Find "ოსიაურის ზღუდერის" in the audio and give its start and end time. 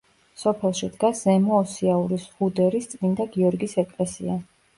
1.65-2.89